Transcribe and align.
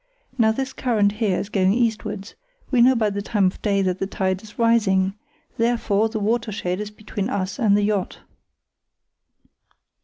Now 0.35 0.51
this 0.51 0.73
current 0.73 1.11
here 1.11 1.37
is 1.37 1.49
going 1.49 1.73
eastwards; 1.73 2.33
we 2.71 2.81
know 2.81 2.95
by 2.95 3.11
the 3.11 3.21
time 3.21 3.45
of 3.45 3.61
day 3.61 3.83
that 3.83 3.99
the 3.99 4.07
tide's 4.07 4.57
rising, 4.57 5.13
therefore 5.57 6.09
the 6.09 6.19
watershed 6.19 6.79
is 6.79 6.89
between 6.89 7.29
us 7.29 7.59
and 7.59 7.77
the 7.77 7.83
yacht." 7.83 8.17